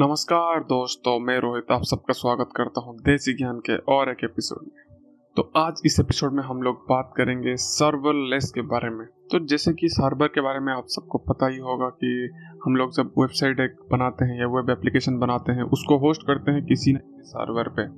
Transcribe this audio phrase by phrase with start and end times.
[0.00, 4.62] नमस्कार दोस्तों, मैं रोहित आप सबका स्वागत करता हूँ देसी ज्ञान के और एक एपिसोड
[4.62, 4.96] में।
[5.36, 9.72] तो आज इस एपिसोड में हम लोग बात करेंगे सर्वरलेस के बारे में। तो जैसे
[9.72, 12.30] कि सर्वर के बारे में आप सबको पता ही होगा कि
[12.64, 16.50] हम लोग जब वेबसाइट एक बनाते हैं या वेब एप्लीकेशन बनाते हैं, उसको होस्ट करते
[16.50, 17.88] हैं किसी न किसी सर्वर पे।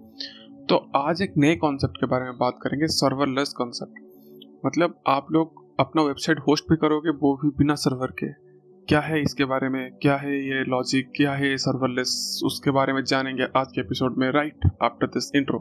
[0.64, 5.76] तो आज एक नए कॉन्सेप्ट के बारे में बात करेंगे सर्वरलेस कॉन्सेप्ट मतलब आप लोग
[5.80, 8.41] अपना वेबसाइट होस्ट भी करोगे, वो भी बिना सर्वर के।
[8.88, 9.90] क्या है इसके बारे में?
[10.02, 14.30] क्या है ये लॉजिक क्या है सर्वरलेस उसके बारे में जानेंगे आज के एपिसोड में
[14.32, 15.58] राइट आफ्टर दिस इंट्रो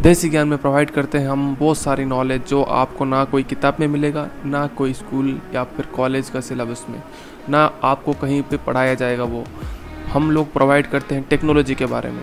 [0.00, 3.76] देसी ज्ञान में प्रोवाइड करते हैं हम बहुत सारी नॉलेज जो आपको ना कोई किताब
[3.80, 7.02] में मिलेगा, ना कोई स्कूल या फिर कॉलेज का सिलेबस में,
[7.48, 9.44] ना आपको कहीं पे पढ़ाया जाएगा वो।
[10.08, 12.22] हम लोग प्रोवाइड करते हैं टेक्नोलॉजी के बारे में।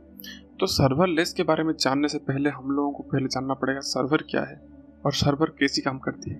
[0.61, 3.79] तो सर्वर लेस के बारे में जानने से पहले हम लोगों को पहले जानना पड़ेगा
[3.81, 4.59] सर्वर क्या है
[5.05, 6.39] और सर्वर कैसी काम करती है।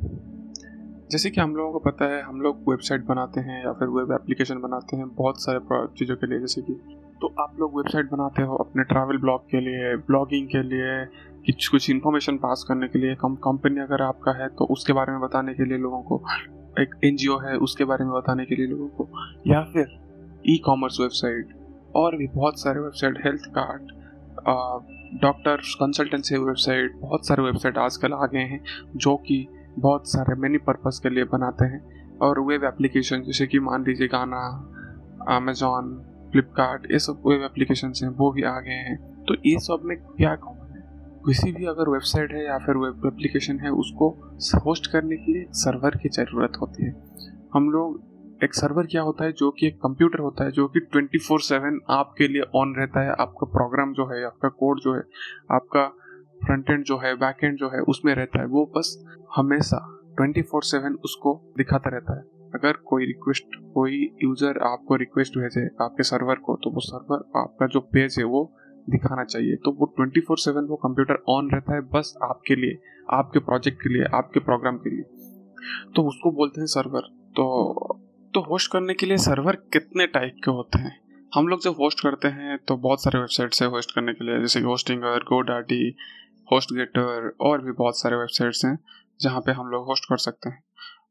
[1.11, 4.11] जैसे कि हम लोगों को पता है, हम लोग वेबसाइट बनाते हैं या फिर वेब
[4.13, 5.59] एप्लीकेशन बनाते हैं बहुत सारे
[5.97, 6.73] चीज़ों के लिए, जैसे कि
[7.21, 11.05] तो आप लोग वेबसाइट बनाते हो अपने ट्रैवल ब्लॉग के लिए ब्लॉगिंग के लिए
[11.47, 15.11] कुछ कुछ इन्फॉर्मेशन पास करने के लिए, कम कंपनी अगर आपका है तो उसके बारे
[15.11, 16.21] में बताने के लिए लोगों को,
[16.79, 19.09] एक एनजीओ है उसके बारे में बताने के लिए लोगों को,
[19.47, 19.97] या फिर
[20.45, 21.55] ई कॉमर्स वेबसाइट
[21.95, 23.91] और भी बहुत सारे website health card
[25.21, 28.63] doctor consultancy website बहुत सारे वेबसाइट आजकल आ गए हैं,
[28.95, 29.47] जो कि
[29.79, 34.07] बहुत सारे मैनी पर्पस के लिए बनाते हैं। और वेब एप्लीकेशन जैसे कि मान लीजिए
[34.07, 34.41] गाना
[35.35, 39.81] अमेजोन फ्लिपकार्ट ये सब वेब एप्लीकेशन हैं, वो भी आ गए हैं। तो ये सब
[39.83, 40.83] में क्या कॉमन है?
[41.25, 44.09] किसी भी अगर वेबसाइट है या फिर वेब एप्लीकेशन है, उसको
[44.65, 46.95] होस्ट करने के लिए सर्वर की ज़रूरत होती है।
[47.53, 48.10] हम लोग
[48.43, 51.41] एक सर्वर क्या होता है जो कि एक कंप्यूटर होता है जो कि ट्वेंटी फोर
[51.41, 55.01] सेवन आपके लिए ऑन रहता है, आपका प्रोग्राम जो है, आपका कोड जो है,
[55.51, 55.87] आपका
[56.41, 58.97] फ्रंट एंड जो है बैक एंड जो है, उसमें रहता है। वो बस
[59.35, 59.79] हमेशा
[60.17, 62.23] ट्वेंटी फोर सेवन उसको दिखाता रहता है।
[62.55, 67.67] अगर कोई रिक्वेस्ट कोई यूज़र आपको रिक्वेस्ट भेजे आपके सर्वर को तो वो सर्वर आपका
[67.67, 68.43] जो पेज है वो
[68.87, 72.77] दिखाना चाहिए। तो वो ट्वेंटी फोर सेवन वो कंप्यूटर ऑन रहता है बस आपके लिए,
[73.09, 75.03] आपके प्रोजेक्ट के लिए, आपके प्रोग्राम के लिए।
[75.95, 77.45] तो उसको बोलते हैं सर्वर तो
[78.33, 80.91] तो होस्ट करने के लिए सर्वर कितने टाइप के होते हैं?
[81.35, 84.39] हम लोग जब होस्ट करते हैं तो बहुत सारे वेबसाइट्स से होस्ट करने के लिए,
[84.39, 85.95] जैसे कि होस्टिंगर गो डाटी
[86.53, 88.77] होस्ट गेटर और भी बहुत सारे वेबसाइट्स हैं,
[89.21, 90.63] जहाँ पे हम लोग होस्ट कर सकते हैं।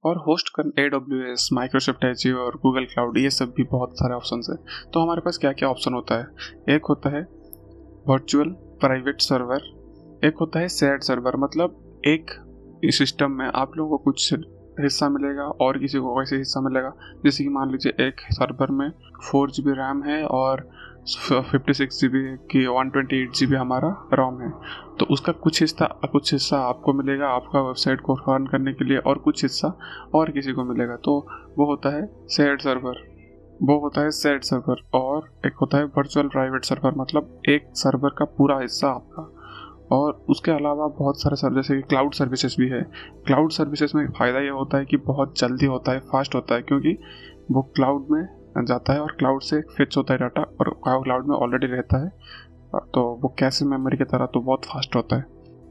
[0.05, 3.99] और होस्ट कर A W S Microsoft H और गूगल क्लाउड ये सब भी बहुत
[3.99, 4.57] सारे ऑप्शन है।
[4.91, 6.75] तो हमारे पास क्या क्या ऑप्शन होता है?
[6.77, 7.23] एक होता है
[8.09, 12.31] वर्चुअल प्राइवेट सर्वर एक होता है शेयर्ड सर्वर मतलब एक
[12.85, 14.35] सिस्टम में आप लोगों को कुछ
[14.81, 16.93] हिस्सा मिलेगा और किसी को वैसे हिस्सा मिलेगा।
[17.25, 18.91] जैसे कि मान लीजिए एक सर्वर में
[19.23, 20.69] फोर जी बी रैम है और
[21.29, 24.51] फिफ्टी सिक्स जी बी की one twenty eight G B हमारा रोम है।
[24.99, 28.99] तो उसका कुछ हिस्सा कुछ हिस्सा आपको मिलेगा आपका वेबसाइट को रन करने के लिए
[28.99, 29.77] और कुछ हिस्सा
[30.15, 31.19] और किसी को मिलेगा। तो
[31.59, 33.09] वो होता है शेयर्ड सर्वर
[33.63, 38.11] वो होता है सेट सर्वर और एक होता है वर्चुअल प्राइवेट सर्वर मतलब एक सर्वर
[38.11, 39.23] का पूरा हिस्सा आपका।
[39.91, 42.83] और उसके अलावा बहुत सारे सर्विस जैसे कि क्लाउड सर्विसेज़ भी है।
[43.27, 46.63] क्लाउड सर्विसेज़ में फ़ायदा ये होता है कि बहुत जल्दी होता है फास्ट होता है,
[46.63, 46.97] क्योंकि
[47.51, 48.23] वो क्लाउड में
[48.67, 52.09] जाता है और क्लाउड से फिक्स होता है डाटा और क्लाउड में ऑलरेडी रहता है।
[52.95, 55.23] तो वो कैसे मेमोरी की तरह तो बहुत फास्ट होता है।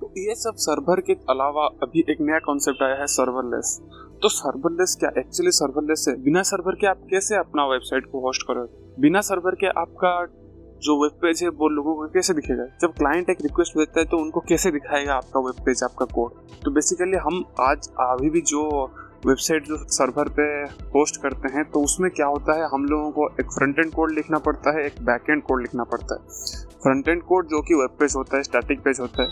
[0.01, 3.79] तो ये सब सर्वर के अलावा अभी एक नया कॉन्सेप्ट आया है सर्वरलेस
[4.21, 5.09] तो सर्वरलेस क्या?
[5.17, 9.01] एक्चुअली सर्वरलेस है। बिना सर्वर के आप कैसे अपना वेबसाइट को होस्ट करोगे?
[9.01, 10.11] बिना सर्वर के आपका
[10.81, 12.65] जो वेब पेज है, वो लोगों को कैसे दिखेगा?
[12.81, 16.31] जब क्लाइंट एक रिक्वेस्ट भेजता है तो उनको कैसे दिखाएगा आपका वेब पेज आपका कोड
[16.63, 18.61] तो बेसिकली हम आज अभी भी जो
[19.25, 20.45] वेबसाइट जो सर्वर पे
[20.91, 24.11] पोस्ट करते हैं तो उसमें क्या होता है, हम लोगों को एक फ्रंट एंड कोड
[24.11, 27.73] लिखना पड़ता है, एक बैक एंड कोड लिखना पड़ता है। फ्रंट एंड कोड जो कि
[27.73, 29.29] वेब पेज होता है स्टैटिक पेज होता है,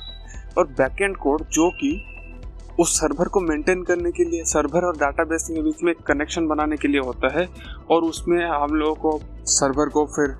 [0.57, 1.91] और बैक एंड कोड जो कि
[2.79, 6.77] उस सर्वर को मेंटेन करने के लिए सर्वर और डाटाबेस के बीच में कनेक्शन बनाने
[6.77, 7.47] के लिए होता है,
[7.91, 10.35] और उसमें हम लोगों को सर्वर को फिर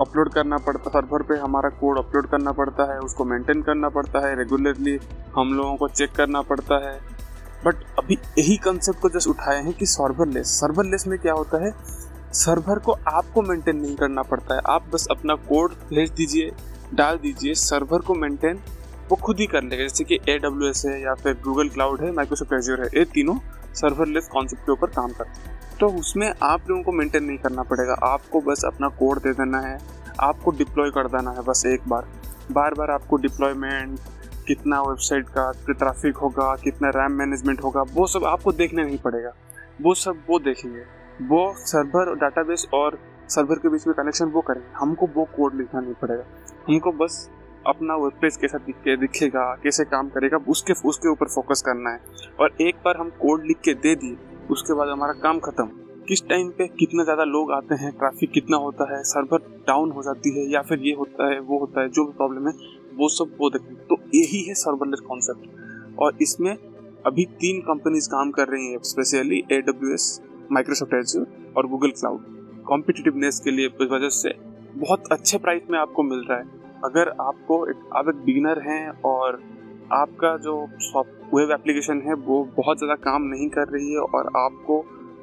[0.00, 4.26] अपलोड करना पड़ता सर्वर पे हमारा कोड अपलोड करना पड़ता है, उसको मेंटेन करना पड़ता
[4.26, 4.98] है रेगुलरली
[5.36, 6.98] हम लोगों को चेक करना पड़ता है।
[7.64, 11.72] बट अभी यही कंसेप्ट को जस्ट उठाए हैं कि सर्वरलेस सर्वरलेस में क्या होता है?
[12.34, 16.50] सर्वर को आपको मेंटेन नहीं करना पड़ता है, आप बस अपना कोड भेज दीजिए,
[16.94, 18.60] डाल दीजिए सर्वर को मेंटेन
[19.10, 22.52] वो खुद ही कर लेगा। जैसे कि एस है या फिर गूगल क्लाउड है माइक्रोसॉफ्ट
[22.52, 23.36] एज्योर है, ये तीनों
[23.74, 27.62] सर्वरलेस कॉन्सेप्ट के ऊपर काम करते हैं। तो उसमें आप लोगों को मेंटेन नहीं करना
[27.62, 29.78] पड़ेगा। आपको बस अपना कोड दे देना है।
[30.20, 32.08] आपको डिप्लॉय कर देना है बस एक बार।
[32.52, 33.98] बार बार आपको डिप्लॉयमेंट
[34.46, 39.32] कितना वेबसाइट का ट्रैफ़िक होगा, कितना रैम मैनेजमेंट होगा, वो सब आपको देखना नहीं पड़ेगा।
[39.82, 40.80] वो सब वो देखेंगे।
[41.24, 42.98] वो सर्वर डाटाबेस और
[43.28, 46.24] सर्वर के बीच में कनेक्शन वो करेंगे। हमको वो कोड लिखना नहीं पड़ेगा।
[46.68, 47.30] हमको बस
[47.66, 52.00] अपना वेब पेज कैसा दिखे, दिखेगा, कैसे काम करेगा, उसके उसके ऊपर फोकस करना है।
[52.40, 54.16] और एक बार हम कोड लिख के दे दिए
[54.50, 55.66] उसके बाद हमारा काम खत्म।
[56.08, 60.02] किस टाइम पे कितना ज़्यादा लोग आते हैं ट्रैफ़िक कितना होता है सर्वर डाउन हो
[60.02, 62.54] जाती है या फिर ये होता है, वो होता है, जो भी प्रॉब्लम है,
[62.94, 66.56] वो सब वो देखें। तो यही है सर्वरलेस कॉन्सेप्ट और इसमें
[67.06, 70.20] अभी तीन कंपनीज़ काम कर रही हैं specially A W S
[70.52, 74.34] Microsoft Azure और गूगल क्लाउड कॉम्पिटिटिवनेस के लिए वजह से
[74.76, 78.88] बहुत अच्छे प्राइस में आपको मिल रहा है। अगर आपको एक आप एक बिगिनर हैं
[79.04, 79.40] और
[79.92, 80.54] आपका जो
[81.34, 84.78] वेब एप्लीकेशन है, वो बहुत ज़्यादा काम नहीं कर रही है और आपको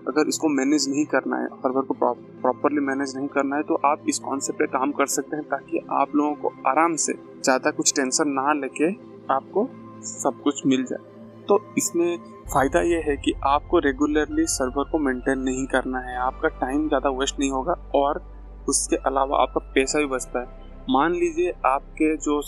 [0.07, 1.93] अगर इसको मैनेज नहीं करना है सर्वर को
[2.41, 5.79] प्रॉपरली मैनेज नहीं करना है तो आप इस कॉन्सेप्ट पे काम कर सकते हैं ताकि
[5.93, 8.91] आप लोगों को आराम से ज़्यादा कुछ टेंशन ना लेके
[9.33, 9.67] आपको
[10.03, 11.13] सब कुछ मिल जाए।
[11.47, 16.47] तो इसमें फ़ायदा ये है कि आपको रेगुलरली सर्वर को मेंटेन नहीं करना है, आपका
[16.59, 18.23] टाइम ज़्यादा वेस्ट नहीं होगा और
[18.69, 22.41] उसके अलावा आपका पैसा भी बचता है। मान लीजिए आपके जो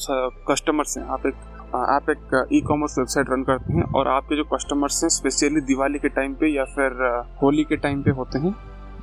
[0.49, 1.35] कस्टमर्स हैं, आप एक
[1.75, 5.99] आप एक ई कॉमर्स वेबसाइट रन करते हैं और आपके जो कस्टमर्स हैं स्पेशली दिवाली
[5.99, 6.91] के टाइम पे या फिर
[7.41, 8.53] होली के टाइम पे होते हैं,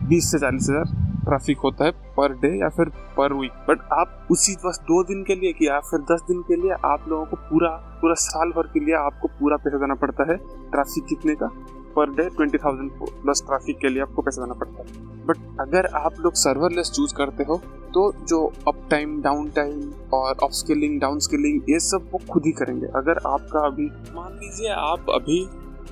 [0.08, 0.84] बीस से चालीस हज़ार
[1.25, 5.22] ट्रैफ़िक होता है पर डे या फिर पर वीक बट आप उसी बस दो दिन
[5.22, 7.69] के लिए या फिर दस दिन के लिए आप लोगों को पूरा
[8.00, 11.50] पूरा साल भर के लिए आपको पूरा पैसा देना पड़ता है ट्रैफ़िक कितने का?
[11.96, 15.87] Per day twenty thousand plus traffic के लिए आपको पैसा देना पड़ता है। बट अगर
[15.96, 17.61] आप लोग सर्वरलेस चूज़ करते हो
[17.94, 22.46] तो जो अप टाइम डाउन टाइम और अप स्किलिंग डाउन स्किलिंग ये सब वो खुद
[22.46, 25.41] ही करेंगे। अगर आपका अभी मान लीजिए आप अभी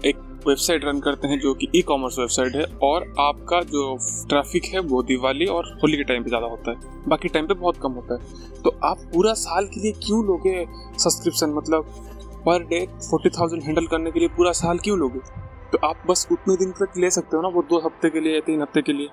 [0.04, 0.16] एक
[0.46, 3.96] वेबसाइट रन करते हैं जो कि ई कॉमर्स वेबसाइट है, और आपका जो
[4.28, 7.54] ट्रैफ़िक है वो दिवाली और होली के टाइम पे ज़्यादा होता है। बाकी टाइम पे
[7.54, 10.64] बहुत कम होता है। तो आप पूरा साल के लिए क्यों लोगे
[10.98, 11.94] सब्सक्रिप्शन मतलब
[12.46, 15.20] per day forty thousand handle करने के लिए पूरा साल क्यों लोगे?
[15.84, 18.40] आप बस उतने दिन तक ले सकते हो ना, वो दो हफ़्ते के लिए या
[18.42, 19.08] तीन हफ़्ते के लिए।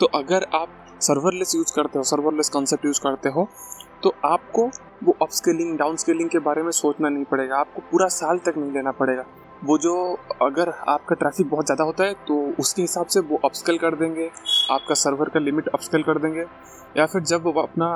[0.00, 0.68] तो अगर आप
[1.02, 3.48] सर्वरलेस यूज़ करते हो सर्वरलेस कॉन्सेप्ट यूज़ करते हो
[4.02, 4.66] तो आपको
[5.04, 8.72] वो अपस्केलिंग डाउन स्केलिंग के बारे में सोचना नहीं पड़ेगा। आपको पूरा साल तक नहीं
[8.72, 9.24] लेना पड़ेगा।
[9.62, 9.94] वो जो
[10.42, 14.30] अगर आपका ट्रैफ़िक बहुत ज़्यादा होता है तो उसके हिसाब से वो अपस्केल कर देंगे,
[14.70, 16.44] आपका सर्वर का लिमिट अपस्केल कर देंगे।
[16.96, 17.88] या फिर जब अपना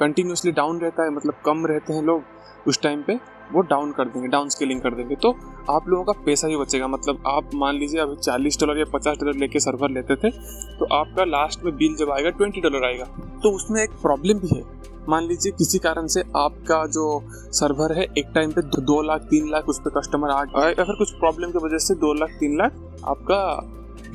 [0.00, 2.22] कंटिन्यूसली डाउन रहता है मतलब कम रहते हैं लोग,
[2.66, 3.18] उस टाइम पे
[3.52, 5.30] वो डाउन कर देंगे डाउन स्केलिंग कर देंगे। तो
[5.70, 9.16] आप लोगों का पैसा ही बचेगा। मतलब आप मान लीजिए अभी चालीस डॉलर या पचास
[9.16, 10.30] डॉलर लेके सर्वर लेते थे
[10.78, 13.04] तो आपका लास्ट में बिल जब आएगा ट्वेंटी डॉलर आएगा।
[13.42, 14.62] तो उसमें एक प्रॉब्लम भी है।
[15.08, 17.22] मान लीजिए किसी कारण से आपका जो
[17.52, 20.94] सर्वर है, एक टाइम पे दो लाख, तीन लाख उस पर कस्टमर आ या फिर
[20.94, 22.72] कुछ प्रॉब्लम की वजह से दो लाख, तीन लाख
[23.04, 23.38] आपका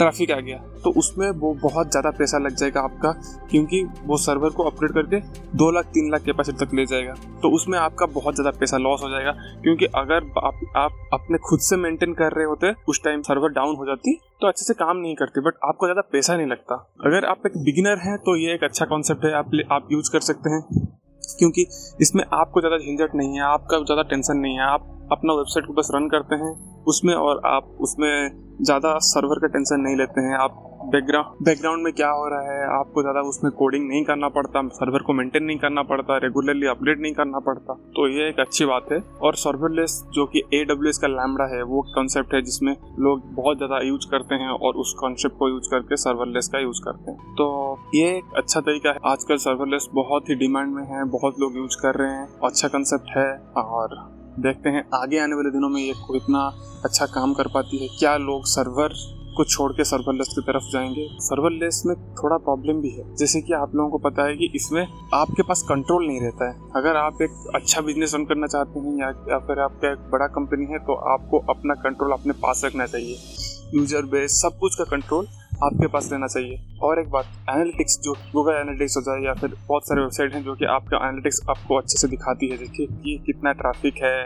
[0.02, 3.12] ट्रैफ़िक आ गया। तो उसमें वो बहुत ज़्यादा पैसा लग जाएगा आपका
[3.52, 5.20] क्योंकि वो सर्वर को अपग्रेड करके
[5.58, 9.04] दो लाख तीन लाख कैपेसिटी तक ले जाएगा। तो उसमें आपका बहुत ज़्यादा पैसा लॉस
[9.04, 9.32] हो जाएगा
[9.64, 13.76] क्योंकि अगर आप, आप अपने खुद से मेंटेन कर रहे होते उस टाइम सर्वर डाउन
[13.76, 16.76] हो जाती तो अच्छे से काम नहीं करती बट आपको ज़्यादा पैसा नहीं लगता।
[17.06, 20.20] अगर आप एक बिगिनर हैं तो ये एक अच्छा कॉन्सेप्ट है आप आप यूज़ कर
[20.24, 20.62] सकते हैं
[21.40, 21.66] क्योंकि
[22.02, 25.74] इसमें आपको ज़्यादा झंझट नहीं है आपका ज़्यादा टेंशन नहीं है आप अपना वेबसाइट को
[25.74, 26.54] बस रन करते हैं
[26.88, 28.12] उसमें और आप उसमें
[28.62, 32.64] ज़्यादा सर्वर का टेंशन नहीं लेते हैं। आप बैकग्राउंड बैकग्राउंड में क्या हो रहा है?
[32.70, 37.00] आपको ज़्यादा उसमें कोडिंग नहीं करना पड़ता सर्वर को मेंटेन नहीं करना पड़ता रेगुलरली अपडेट
[37.00, 41.08] नहीं करना पड़ता। तो ये एक अच्छी बात है। और सर्वरलेस जो कि ए का
[41.08, 45.38] लैमडा है, वो कॉन्सेप्ट है जिसमें लोग बहुत ज़्यादा यूज़ करते हैं और उस कॉन्सेप्ट
[45.38, 47.50] को यूज़ करके सर्वरलेस का यूज़ करते हैं। तो
[47.96, 51.78] ये एक अच्छा तरीका है। आजकल सर्वरलेस बहुत ही डिमांड में है, बहुत लोग यूज़
[51.82, 53.96] कर रहे हैं। अच्छा कंसेप्ट है और
[54.42, 56.40] देखते हैं आगे आने वाले दिनों में ये कितना
[56.86, 58.94] अच्छा काम कर पाती है। क्या लोग सर्वर
[59.38, 61.08] को छोड़ के सर्वरलेस की तरफ़ जाएँगे?
[61.20, 64.82] सर्वरलेस में थोड़ा प्रॉब्लम भी है। जैसे कि आप लोगों को पता है कि इसमें
[65.14, 68.98] आपके पास कंट्रोल नहीं रहता है। अगर आप एक अच्छा बिज़नेस रन करना चाहते हैं
[69.00, 72.86] या, या फिर आपका एक बड़ा कंपनी है तो आपको अपना कंट्रोल अपने पास रखना
[72.86, 73.18] चाहिए।
[73.76, 75.28] यूज़र बेस सब कुछ का कंट्रोल
[75.64, 79.56] आपके पास रहना चाहिए। और एक बात एनालिटिक्स जो गूगल एनालिटिक्स हो जाए या फिर
[79.68, 83.18] बहुत सारे वेबसाइट हैं जो कि आपका एनालिटिक्स आपको अच्छे से दिखाती है देखिए कि
[83.26, 84.18] कितना ट्रैफ़िक है,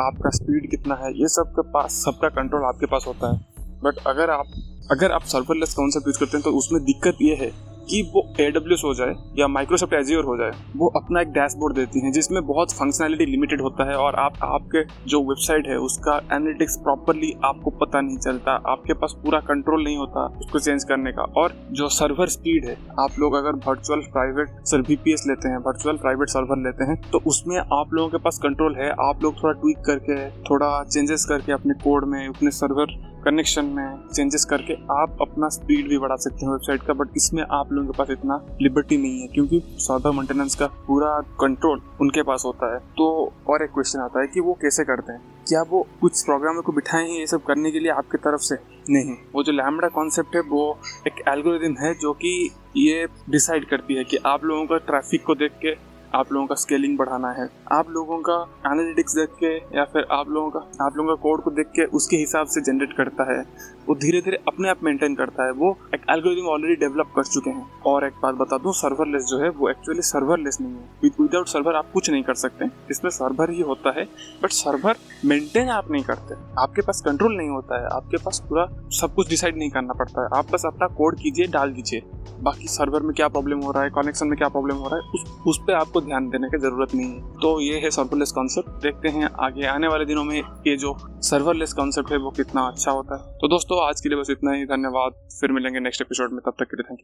[0.00, 3.38] आपका स्पीड कितना है, ये सब के पास, सबका कंट्रोल आपके पास होता है।
[3.84, 4.46] बट अगर आप
[4.90, 7.50] अगर आप सर्वरलेस सा यूज़ करते हैं तो उसमें दिक्कत ये है
[7.84, 8.50] कि वो ए
[8.84, 12.72] हो जाए या माइक्रोसॉफ्ट एजियोर हो जाए, वो अपना एक डैशबोर्ड देती हैं जिसमें बहुत
[12.72, 18.00] फंक्शनैलिटी लिमिटेड होता है और आप, आपके जो वेबसाइट है उसका एनालिटिक्स प्रॉपरली आपको पता
[18.00, 22.28] नहीं चलता, आपके पास पूरा कंट्रोल नहीं होता उसको चेंज करने का। और जो सर्वर
[22.28, 26.84] स्पीड है, आप लोग अगर वर्चुअल प्राइवेट सर वीपीएस लेते हैं वर्चुअल प्राइवेट सर्वर लेते
[26.84, 30.82] हैं तो उसमें आप लोगों के पास कंट्रोल है। आप लोग थोड़ा ट्वीक करके, थोड़ा
[30.84, 35.98] चेंजेस करके अपने कोड में अपने सर्वर कनेक्शन में चेंजेस करके आप अपना स्पीड भी
[35.98, 39.26] बढ़ा सकते हैं वेबसाइट का बट इसमें आप लोगों के पास इतना लिबर्टी नहीं है,
[39.26, 44.20] क्योंकि सर्वर मेंटेनेंस का पूरा कंट्रोल उनके पास होता है। तो और एक क्वेश्चन आता
[44.20, 45.20] है कि वो कैसे करते हैं?
[45.48, 48.58] क्या वो कुछ प्रोग्रामर को बिठाए हैं ये सब करने के लिए आपकी तरफ़ से?
[48.90, 53.94] नहीं। वो जो लैमडा कॉन्सेप्ट है, वो एक एल्गोरिदम है जो कि ये डिसाइड करती
[53.94, 55.74] है कि आप लोगों का ट्रैफ़िक को देख के
[56.14, 60.28] आप लोगों का स्केलिंग बढ़ाना है। आप लोगों का एनालिटिक्स देख के या फिर आप
[60.28, 63.44] लोगों का, आप लोगों का कोड को देख के उसके हिसाब से जनरेट करता है।
[63.88, 67.50] वो धीरे धीरे अपने आप मेंटेन करता है। वो एक एल्गोरिथम ऑलरेडी डेवलप कर चुके
[67.50, 71.46] हैं। और एक बात बता दूँ सर्वरलेस जो है, वो एक्चुअली सर्वरलेस नहीं है। विदाउट
[71.46, 74.04] सर्वर आप कुछ नहीं कर सकते। इसमें सर्वर ही होता है।
[74.42, 78.68] बट सर्वर मेंटेन आप नहीं करते। आपके पास कंट्रोल नहीं होता है। आपके पास पूरा
[78.88, 82.02] सब कुछ डिसाइड नहीं करना पड़ता है। आप बस अपना कोड कीजिए, डाल दीजिए।
[82.40, 85.02] बाकी सर्वर में क्या प्रॉब्लम हो रहा है कनेक्शन में क्या प्रॉब्लम हो रहा है,
[85.02, 88.82] उस उस पर आपको ध्यान देने की ज़रूरत नहीं है। तो ये है सर्वरलेस कॉन्सेप्ट
[88.82, 92.90] देखते हैं आगे, आने वाले दिनों में ये जो सर्वरलेस कॉन्सेप्ट है, वो कितना अच्छा
[92.90, 96.30] होता है। तो दोस्तों, आज के लिए बस इतना ही। धन्यवाद। फिर मिलेंगे नेक्स्ट एपिसोड
[96.30, 97.02] में। तब तक के लिए थैंक यू